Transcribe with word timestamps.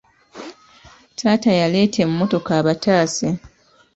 Taata 1.17 1.51
yaleeta 1.61 1.97
emmotoka 2.05 2.51
abataase. 2.59 3.27